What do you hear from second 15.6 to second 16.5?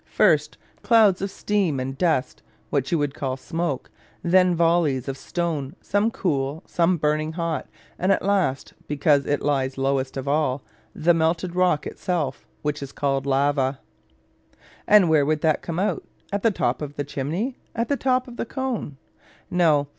come out? At the